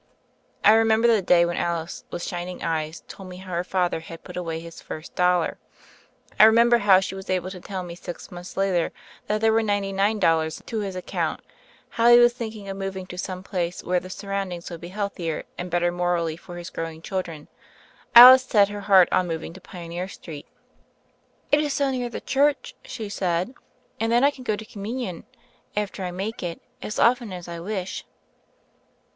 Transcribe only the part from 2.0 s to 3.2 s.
with shining eyes